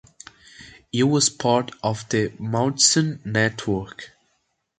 It 0.91 1.03
was 1.03 1.29
part 1.29 1.69
of 1.83 2.09
the 2.09 2.29
Mauthausen 2.39 3.23
network. 3.23 4.09